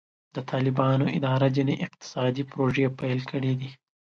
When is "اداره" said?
1.17-1.47